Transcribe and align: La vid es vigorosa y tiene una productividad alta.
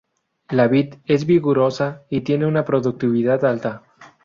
La 0.59 0.63
vid 0.67 0.95
es 1.05 1.25
vigorosa 1.27 2.05
y 2.09 2.21
tiene 2.21 2.47
una 2.47 2.65
productividad 2.65 3.45
alta. 3.45 3.83